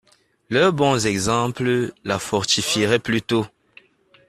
Leurs 0.49 0.73
bons 0.73 1.05
exemples 1.05 1.93
la 2.05 2.17
fortifieraient 2.17 2.97
plutôt. 2.97 3.45